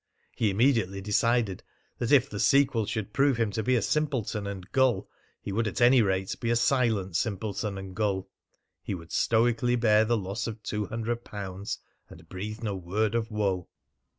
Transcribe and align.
He 0.35 0.49
immediately 0.49 0.99
decided 0.99 1.61
that 1.99 2.11
if 2.11 2.27
the 2.27 2.39
sequel 2.39 2.87
should 2.87 3.13
prove 3.13 3.37
him 3.37 3.51
to 3.51 3.61
be 3.61 3.75
a 3.75 3.83
simpleton 3.83 4.47
and 4.47 4.65
gull 4.71 5.07
he 5.39 5.51
would 5.51 5.67
at 5.67 5.79
any 5.79 6.01
rate 6.01 6.35
be 6.39 6.49
a 6.49 6.55
silent 6.55 7.15
simpleton 7.15 7.77
and 7.77 7.95
gull. 7.95 8.27
He 8.81 8.95
would 8.95 9.11
stoically 9.11 9.75
bear 9.75 10.03
the 10.03 10.17
loss 10.17 10.47
of 10.47 10.63
two 10.63 10.87
hundred 10.87 11.23
pounds, 11.23 11.77
and 12.09 12.27
breathe 12.27 12.63
no 12.63 12.75
word 12.75 13.13
of 13.13 13.29
woe. 13.29 13.67